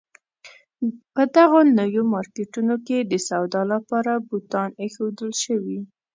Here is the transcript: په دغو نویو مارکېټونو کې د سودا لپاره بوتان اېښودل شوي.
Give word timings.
په 1.13 1.21
دغو 1.35 1.59
نویو 1.79 2.03
مارکېټونو 2.13 2.75
کې 2.85 2.97
د 3.01 3.13
سودا 3.27 3.61
لپاره 3.73 4.11
بوتان 4.27 4.69
اېښودل 4.83 5.31
شوي. 5.43 5.79